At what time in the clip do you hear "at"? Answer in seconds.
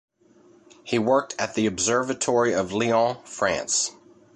1.37-1.53